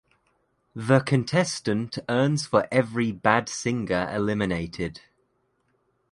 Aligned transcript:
The 0.73 1.01
contestant 1.01 1.99
earns 2.09 2.47
for 2.47 2.67
every 2.71 3.11
bad 3.11 3.47
singer 3.47 4.09
eliminated. 4.11 5.01